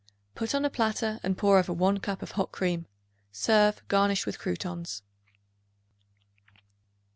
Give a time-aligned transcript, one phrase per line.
[0.33, 2.87] Put on a platter and pour over 1 cup of hot cream.
[3.31, 5.03] Serve, garnished with croutons.